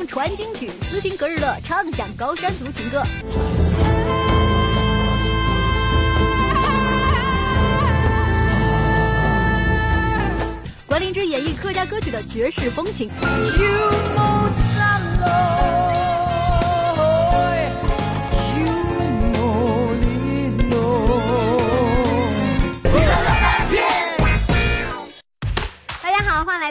[0.00, 3.02] 声传金曲，斯琴格日乐唱响高山族情歌。
[10.86, 13.10] 关灵芝演绎客家歌曲的绝世风情。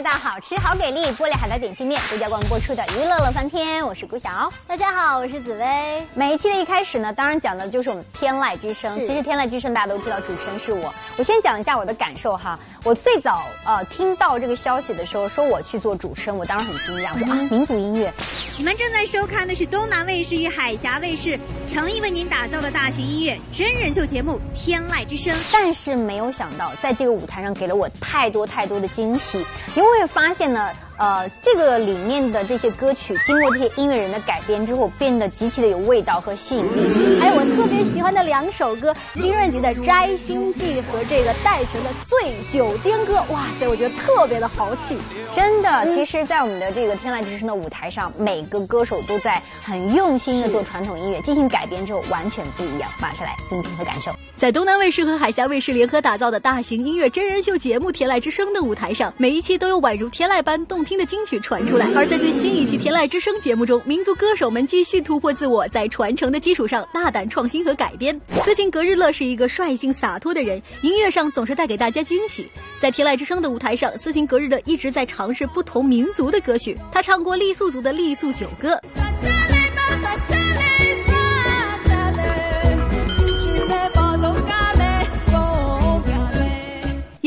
[0.00, 4.50] 来到好吃好给力玻璃海苔点心面独家冠播出的娱乐乐翻天，我是顾晓。
[4.66, 6.06] 大家好，我是紫薇。
[6.14, 8.98] 每一期的一开始呢，当然讲的就是我们天籁之声。
[8.98, 10.94] 其实天籁之声大家都知道，主持人是我。
[11.18, 12.58] 我先讲一下我的感受哈。
[12.82, 18.10] 我最早呃听到这个消息的时候，说我去做主持人，我当时很惊讶，说啊民族音乐。
[18.56, 25.34] 你们正在收看的是东南卫视与海峡卫视诚意为您打造的大型音乐真人秀节目《天籁之声》。
[25.52, 29.44] 但是没有想到，在这个舞台上给了我太多太多的惊喜。
[29.74, 30.70] 你会发现呢。
[31.00, 37.18] 呃，这个里面的这些歌曲，经过这些音乐人的改编之后，变得极其的有味道和吸引力。
[37.18, 44.98] 还有我特别喜欢的两首歌，金润吉的《摘星记》和这个戴荃的《醉酒颠歌》，哇塞，我觉得特别的豪气。
[45.32, 52.90] 真的，其实，在我们的这个天籁之声的舞台上，每个歌手都在很用心的做传统音乐，进行改编之后完全不一样。
[53.00, 54.12] 马上来听听和感受。
[54.36, 61.00] 在东南卫视和海峡卫视联合打造的大型音乐真人秀节目《天籁之声》的舞台上，每一期都有宛如天籁般动听。
[61.00, 68.20] 的金曲传出来，而在最新一期《天籁之声》节目中，民族歌手们继续突破自我，在传承的基础上大胆创新和改编。
[68.44, 72.50] 斯琴格日乐是一个率性洒脱的人，音乐上总是带给大家惊喜。
[72.82, 78.78] 在《天籁之声》的舞台上，斯琴格日乐一直在尝试不同民族的歌曲，他唱过傈僳族的傈僳酒歌。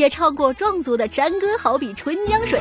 [0.04, 2.60] 也唱过壮族的山歌，好比春江水。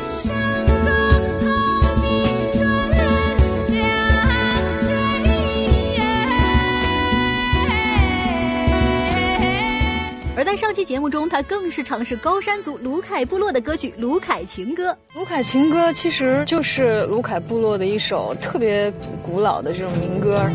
[10.37, 14.91] 而在上期节目中，他更是尝试高山族卢凯部落的歌曲《卢凯情歌》。
[15.13, 18.89] 卢凯情歌其实就是卢凯部落的一首特别
[19.21, 20.49] 古老的这种民歌。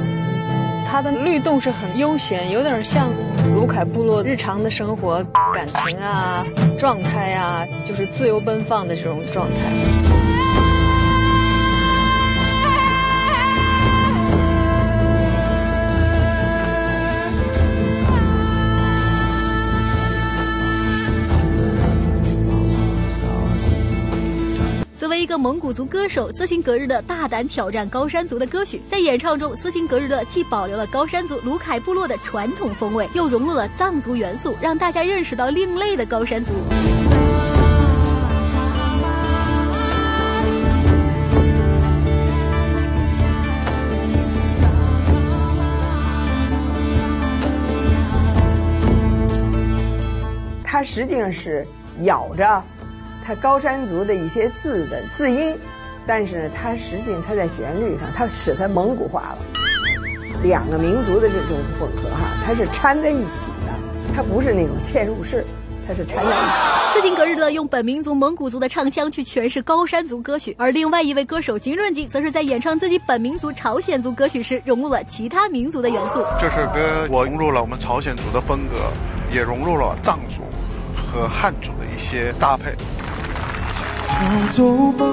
[0.91, 3.12] 它的律动是很悠闲，有点像
[3.55, 6.47] 卢凯部落日常的生活、感情啊、
[6.79, 10.18] 状态啊，就是自由奔放的这种状态。
[25.38, 36.50] 蒙古族歌手斯琴格日的大胆挑战高山族的歌曲，在演唱中，斯琴格日的既保留了高山族卢凯部落的传统风味，又融入了藏族元素，让大家认识到另类的高山族。
[50.65, 51.65] 它实际上是
[52.03, 52.62] 咬着。
[53.28, 55.55] 它高山族的一些字的字音，
[56.06, 59.39] 但是呢，它实际上它在旋律上，它使它蒙古化了。
[60.43, 65.44] 两个民族的这种混合哈，它是掺在一起的，它不是那种嵌入式，
[65.87, 66.94] 它是掺在一起。
[66.94, 76.25] 斯琴格日乐用本民族蒙古族的唱腔去诠释高山族歌曲，而另外一位歌手金润吉则是在演唱自己本民族朝鲜族歌曲时，融入了其他民族的元素。
[76.41, 78.91] 这首歌我融入了我们朝鲜族的风格，
[79.31, 80.41] 也融入了藏族
[80.97, 82.75] 和汉族的一些搭配。
[84.09, 85.05] 就走吧，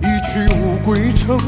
[0.00, 1.38] 一去无归程，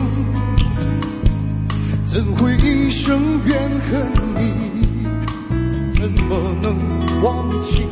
[2.05, 5.09] 怎会一生怨恨你？
[5.95, 6.77] 怎么能
[7.23, 7.87] 忘记？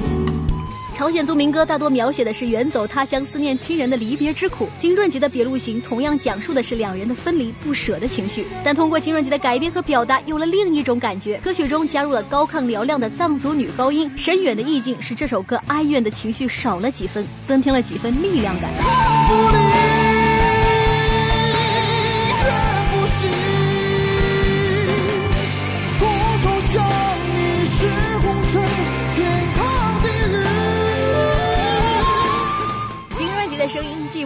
[0.98, 4.69] 朝鲜族民歌大多描写的是远走他乡、思念亲人的离别之苦。
[4.81, 11.37] 金润吉的《别路行》同样讲述的是两人的分离不舍的情绪，但通过金润吉的改编和表达，有了另一种感觉。
[11.37, 19.68] 歌曲中加入了高亢嘹亮的藏族女高音，深远的意境使这首歌哀怨的情绪少了几分，增添了几分力量感。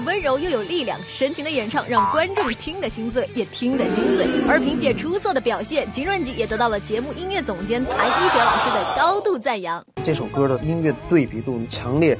[0.04, 4.26] 温柔又有力量，深情的演唱让观众听得心醉，也听得心碎。
[4.48, 9.84] 而凭借出色的表现，金润吉也得到了节目音乐总监谭一哲老师的高度赞扬。
[10.02, 12.18] 这首歌的音乐对比度强烈，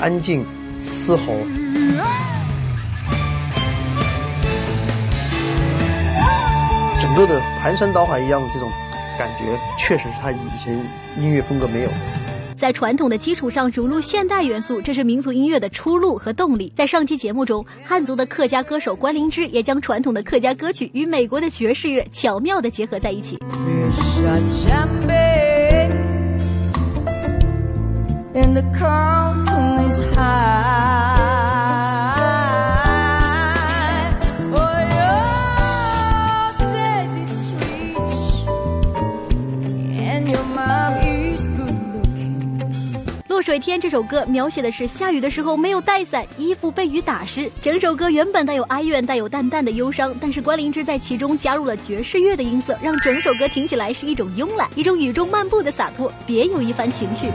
[0.00, 0.44] 安静，
[0.78, 1.32] 嘶吼，
[7.00, 8.70] 整个的盘山倒海一样的这种
[9.18, 10.74] 感觉，确实是他以前
[11.16, 11.90] 音乐风格没有。
[12.56, 16.72] 在传统的基础上融入现代元素，这是民族音乐的出路和动力。
[16.74, 23.36] 在上期节目中，汉族的客家歌手关灵芝也将传统的客家歌曲与美国的爵士乐巧妙地结合在一起。
[43.80, 47.50] 《》这首歌描写的是下雨的时候没有带伞，衣服被雨打湿。
[47.60, 57.28] 整首歌原本带有哀怨，带有淡淡的忧伤，但是关灵芝在其中加入了爵士乐的音色，让整首歌听起来是一种慵懒，一种雨中漫步的洒脱，别有一番情绪。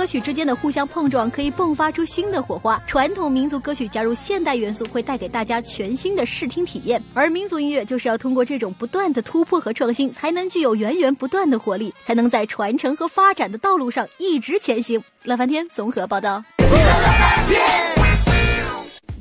[0.00, 2.82] 歌曲之间的互相碰撞可以迸发出新的火花。
[2.86, 7.02] 传统民族歌曲加入现代元素，会带给大家全新的视听体验。
[7.12, 15.04] 而民族音乐就是要通过这种不断的突破和创新，才能具有源源不断的活力，才能在传承和发展的道路上一直前行。
[15.24, 16.42] 乐翻天综合报道。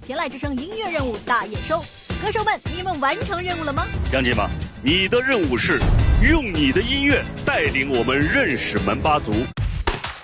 [0.01, 1.83] 天籁之声音乐任务大验收，
[2.23, 3.85] 歌手们，你们完成任务了吗？
[4.13, 4.49] 杨姐吗？
[4.81, 5.77] 你的任务是
[6.23, 9.33] 用你的音乐带领我们认识门巴族。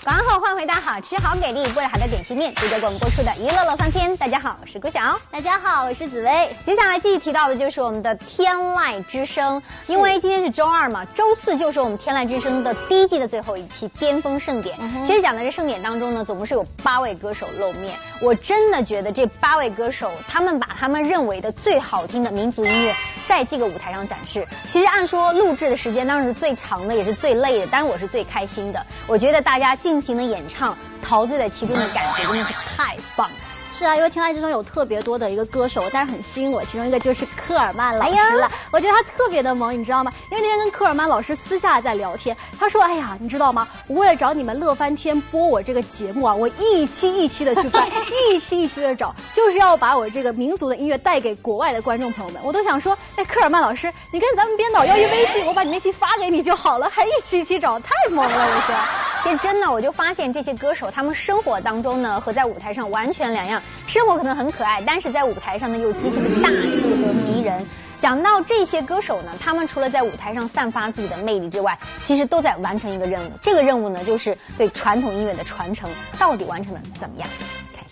[0.05, 4.15] 广告后欢迎回到好吃好给力、为了好的点心面，值得给我们播出的娱乐乐翻天。
[4.17, 5.19] 大家好，我是顾晓。
[5.31, 6.55] 大家好，我是紫薇。
[6.63, 14.77] 接下来继续提到的就是我们的天籁之声，因为今天是周二嘛，周四就是我们天籁之声的第一季的最后一期巅峰盛典。
[15.03, 17.97] 其实讲的这盛典当中呢，总共是有八位歌手露面。
[18.21, 22.93] 我真的觉得这八位歌手，他们把他们认为的最好听的民族音乐
[23.27, 24.47] 在这个舞台上展示。
[24.69, 28.85] 其实按说录制的时间当然是最长的，也是最累的，但是我是最开心的。
[29.07, 33.35] 我觉得大家尽情的演唱，陶醉在其中的感觉真的是太棒了。
[33.77, 38.49] 是啊，因为天籁之中有特别多的一个歌手，但是很吸引我，其中一个就是科尔曼老师了。
[38.71, 40.09] 我觉得他特别的萌，你知道吗？
[40.31, 43.67] 因为那天跟科尔曼老师私下在聊天，他说：“哎呀，你知道吗？
[43.87, 47.85] 我为了找你们乐翻天播我这个节目啊，我一期一期的去翻，
[48.31, 52.41] 一期一期的找，就是要把我这个民族的音乐带给国外的观众朋友们。
[52.45, 59.04] 我都想说，哎，科尔曼老师，你跟咱们编导要一微信，我把你那期发给你就好了，还一期一期找，太萌了，我说。
[59.25, 64.51] 其实真的，我就发现这些歌手，他们生活当中呢和在舞台上完全两样，生活可能很。
[64.51, 67.65] 可爱，但是在舞台上呢又极其的大气和迷人。
[67.97, 73.31] 讲到这些歌手呢，他们除了在舞台上散发自己的魅力之外，其实都在完成一个任务。
[73.41, 75.89] 这个任务呢，就是对传统音乐的传承，
[76.19, 77.27] 到底完成的怎么样？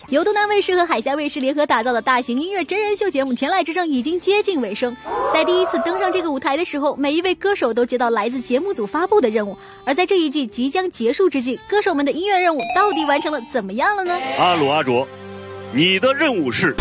[0.10, 4.96] 由东南卫视和海峡卫视联合打造的大型音乐真人秀节目《天籁之声》已经接近尾声。
[5.34, 9.58] 在第一次登上这个舞台的时候，每一位歌手都接到来自节目组发布的任务。
[9.86, 14.20] 而在这一季即将结束之际，歌手们的音乐任务到底完成了怎么样了呢？
[14.38, 15.08] 阿鲁阿卓。
[15.72, 16.76] 你的任务是，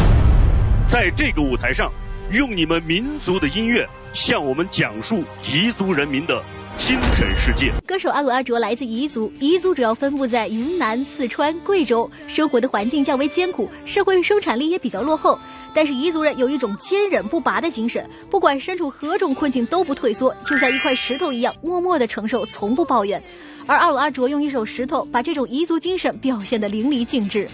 [0.88, 1.92] 在这个舞台上，
[2.32, 6.42] 用你们民族的音乐向我们讲述彝族人民的
[6.76, 7.73] 精神世界。
[7.92, 15.38] 歌手阿鲁阿卓来自彝族，彝族主要分布在云南、四川、贵州，生活的环境较为艰苦，社会生产力也比较落后。
[15.75, 23.22] 但是彝族人有一种坚韧不拔的精神，不管身处何种困境都不退缩，就像一块石头一样，默默的承受，从不抱怨。
[23.66, 27.46] 而阿鲁阿卓用一首石头，把这种彝族精神表现得淋漓尽致。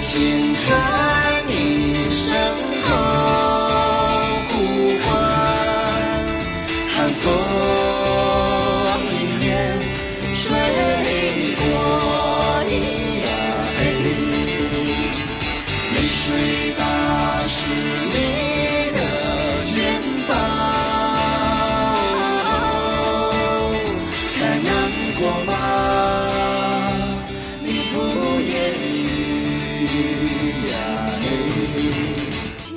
[0.00, 1.77] 请看你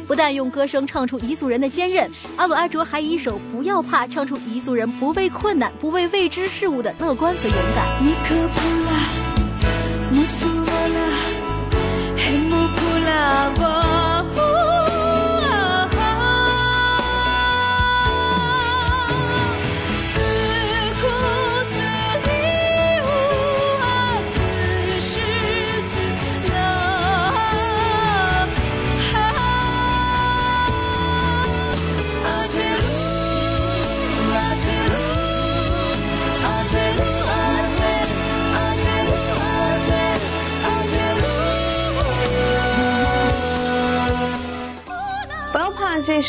[0.08, 7.88] 不但用歌声唱出彝族人的坚韧，阿鲁阿卓还以一首《不要怕》唱出彝族人不畏困难、不畏未知事物的乐观和勇敢。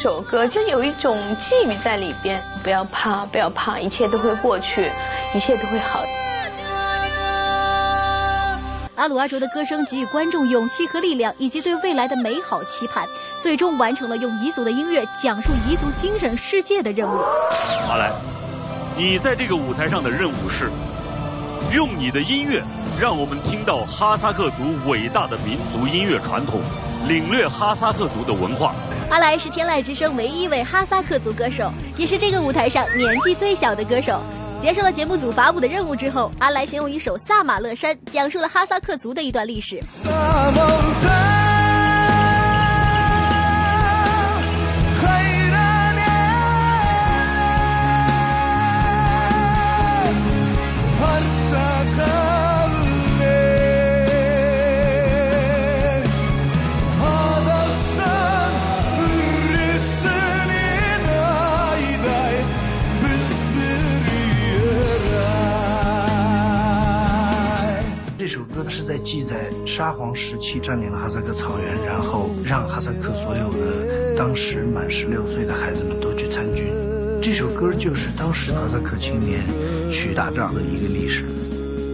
[0.02, 4.90] 首歌，就有一种寄语在里边，不要怕，不要怕，一切都会过去，
[5.32, 6.00] 一切都会好。
[8.96, 13.06] 阿鲁阿卓的歌声给予观众勇气和力量，以及对未来的美好期盼，
[13.40, 17.20] 最终完成了用彝族的音乐讲述彝族精神世界的任务。
[17.88, 18.10] 阿来，
[18.96, 20.68] 你在这个舞台上的任务是，
[21.72, 22.60] 用你的音乐
[23.00, 26.60] 让我们听到哈萨克族伟大的民族音乐传统，
[27.06, 28.74] 领略哈萨克族的文化。
[29.12, 34.18] 阿来是天籁之声唯一一位哈萨克族歌手，也是这个舞台上年纪最小的歌手。
[34.62, 39.78] 接受了节目组发布的任务之后，阿来先用一首《萨马勒山》讲述了哈萨克族的一段历史。
[70.52, 76.66] 期占领了哈萨克草原，然后让哈萨克所有的当时满十六岁的孩子们都去参军。
[77.22, 79.40] 这首歌就是当时哈萨克青年
[79.90, 81.24] 去打仗的一个历史。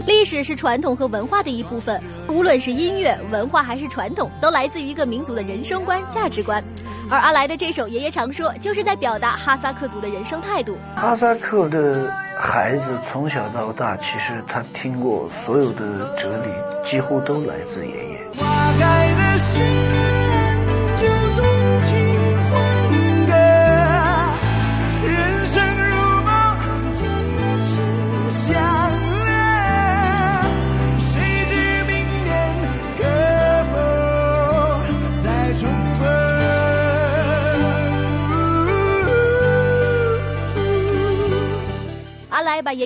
[0.08, 6.60] 历史是传统和文化的一部分，无论是音乐、文化还是传统，都来自于一个民族的人生观、价值观。
[7.08, 10.76] 而阿来的这首《爷爷常说》就是在表达哈萨克族的人生态度。
[10.96, 16.52] 哈萨克的孩子从小到大，其实他听过所有的哲理，
[16.88, 18.20] 几乎都来自爷爷。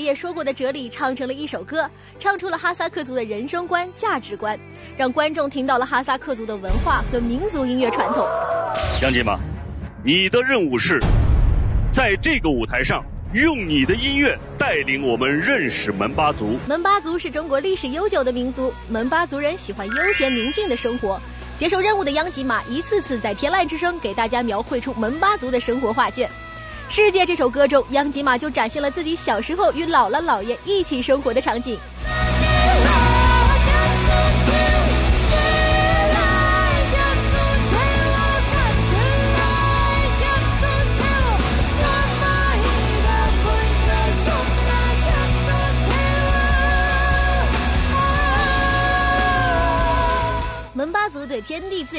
[0.02, 4.58] 爷说过的哲理唱成了一首歌，唱出了哈萨克族的人生观、价值观，
[4.96, 8.26] 让观众听到了哈萨克族的文化和民族音乐传统。
[9.02, 9.38] 杨姐妈，
[10.04, 10.98] 你的任务是
[11.92, 13.04] 在这个舞台上
[13.34, 16.58] 用你的音乐带领我们认识门巴族。
[16.66, 21.20] 门巴族是中国历史悠久的民族，门巴族人喜欢悠闲宁静的生活。
[21.58, 26.28] 接受任务的央吉玛一次次在天籁之声给大家描绘出门巴族的生活画卷。
[26.94, 31.78] 世界这首歌中，央吉玛就展现了自己小时候与姥姥姥爷一起生活的场景。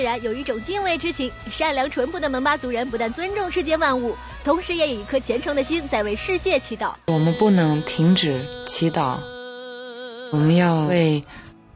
[0.04, 6.94] 然有一种敬畏之情，善良淳朴的蒙巴族人不但尊重世间万物，同时也以一颗虔诚的心在为世界祈祷。
[7.08, 9.18] 我们不能停止祈祷，
[10.32, 11.24] 我们要为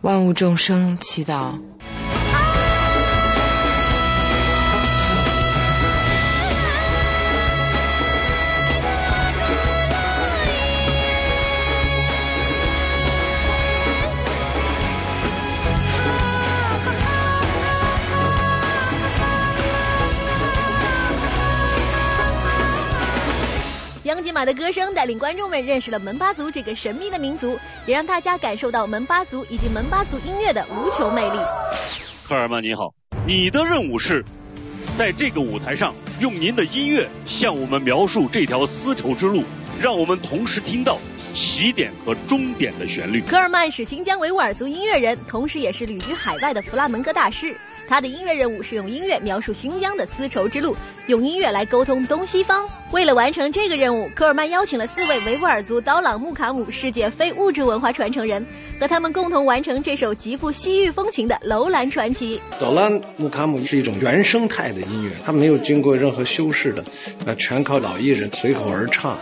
[0.02, 1.60] 万物众生祈祷。
[24.08, 31.38] 央吉玛的歌声带领观众们认识了门巴族这个神秘的民族，也让大家感受到门巴族以及门巴族音乐的无穷魅力。
[32.26, 32.94] 科尔曼，你好，
[33.26, 34.24] 你的任务是
[34.98, 39.44] 在这个舞台上用您的音乐向我们描述这条丝绸之路，
[39.82, 41.00] 让我们同时听到
[41.38, 43.22] 起点和终点的旋律。
[43.22, 47.56] 科尔曼是新疆维吾尔族音乐人，同时也是旅居海外的弗拉门戈大师。
[47.88, 50.76] 他的音乐任务是用音乐描述新疆的丝绸之路，
[51.08, 52.68] 用音乐来沟通东西方。
[52.92, 58.46] 为了完成这个任务，科尔曼邀请了四位维吾尔族刀朗木卡姆世界非物质文化传承人，
[58.78, 62.42] 和他们共同完成这首极富西域风情的楼兰传奇。
[62.60, 66.84] 刀朗木卡姆是一种原生态的音乐，它没有经过任何修饰的，
[67.26, 69.18] 那全靠老艺人随口而唱。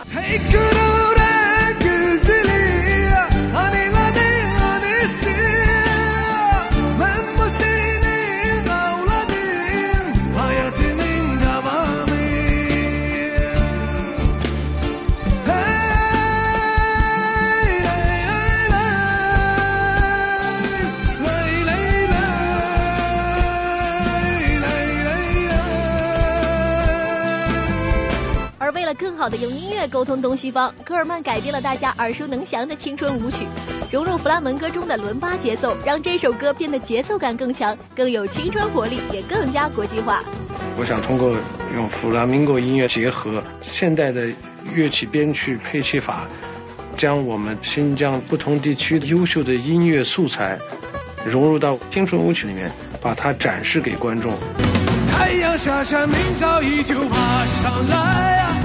[29.16, 33.46] 更好的用音乐沟通东西方，科尔曼改编了大家耳熟能详的青春舞曲，
[33.90, 40.22] 融入弗拉门戈中的伦巴节奏，让这首歌变得节奏感更强，更有青春活力，也更加国际化。
[40.78, 41.34] 我想通过
[41.74, 44.28] 用弗拉明戈音乐结合现代的
[44.74, 46.28] 乐器编曲配器法，
[46.94, 50.58] 将我们新疆不同地区优秀的音乐素材
[51.24, 52.70] 融入到青春舞曲里面，
[53.00, 54.34] 把它展示给观众。
[55.10, 58.56] 太阳下山，明早依旧爬上来呀，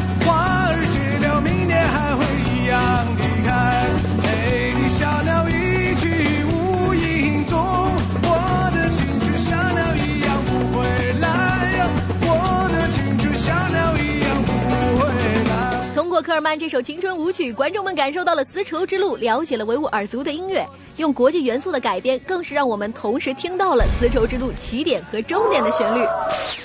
[16.22, 20.66] 科尔曼这首青春舞曲，观众们感受到了丝绸之路，了解了维吾尔族的音乐。
[20.98, 26.06] 用国际元素的改编，更是让我们同时听到了丝绸之路起点和终点的旋律。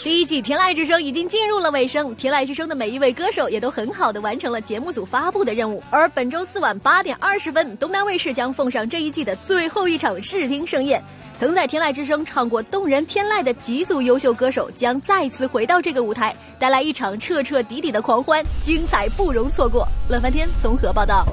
[0.03, 5.83] 第一季《天籁之声》已经进入了尾声，《天籁之声》的每一位歌手也都很好的完成了节目组发布的任务。
[5.91, 11.03] 而本周四晚八点二十分，东南卫视将奉上这一季的最后一场视听盛宴。
[11.39, 19.87] 曾在《天籁之声》唱过动人天籁的几组优秀歌手将再次回到这个舞台，带来一场彻彻底底的狂欢，精彩不容错过。
[20.09, 21.27] 乐翻天综合报道。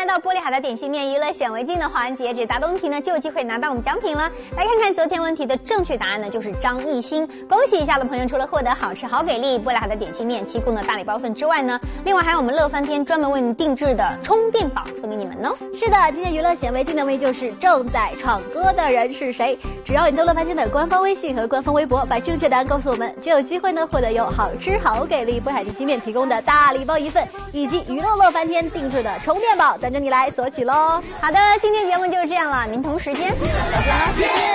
[0.00, 4.32] 欢迎来到玻璃海的点心面娱乐显微镜的环节，这答对问题呢就有机会拿到我们奖品了。
[4.56, 7.28] 来看看昨天问题的正确答案呢，就是张艺兴。
[7.46, 15.54] 恭喜一下的朋友，除了获得好吃好给力玻璃海的点心面提供的大礼包份之外呢，另外还有我们乐翻天专门为你定制的充电宝送给你们哦。
[15.78, 19.58] 是的，今天娱乐显微镜的问题就是正在唱歌的人是谁？
[19.84, 31.02] 只要你登乐翻天的官方微信和官方微博，把正确答案告诉我们，就有机会呢获得由好吃好给力玻璃海点心面提供的大礼包一份，以及娱乐乐翻天定制的充电宝等着你来索取喽。
[31.20, 34.50] 好的，今天节目就是这样了，明同时间再见喽。